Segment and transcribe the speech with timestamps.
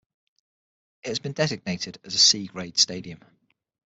[1.03, 3.19] It has been designated as a 'C' Grade stadium.